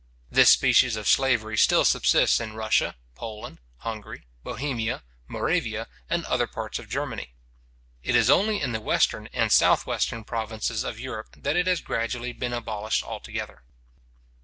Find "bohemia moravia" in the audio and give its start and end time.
4.43-5.87